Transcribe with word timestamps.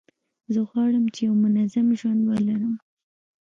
زه 0.53 0.59
غواړم 0.69 1.05
چي 1.13 1.21
یو 1.27 1.33
منظم 1.43 1.87
ژوند 1.99 2.21
ولرم. 2.25 2.73